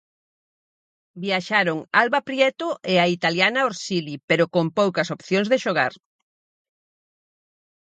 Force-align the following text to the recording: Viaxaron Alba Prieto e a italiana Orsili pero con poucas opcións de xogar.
Viaxaron 1.25 1.77
Alba 2.01 2.19
Prieto 2.27 2.67
e 2.93 2.95
a 3.03 3.07
italiana 3.17 3.65
Orsili 3.71 4.15
pero 4.29 4.43
con 4.53 4.65
poucas 4.79 5.11
opcións 5.15 5.47
de 5.49 5.61
xogar. 5.63 5.93